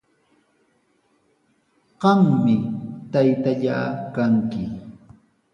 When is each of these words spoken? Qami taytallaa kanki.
Qami 2.01 2.55
taytallaa 3.13 3.85
kanki. 4.17 4.63